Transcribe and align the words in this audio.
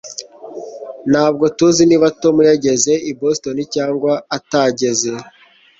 Ntabwo 1.11 1.45
tuzi 1.57 1.83
niba 1.89 2.07
Tom 2.21 2.35
yageze 2.49 2.91
i 3.09 3.11
Boston 3.19 3.57
cyangwa 3.75 4.11
atageze 4.37 5.11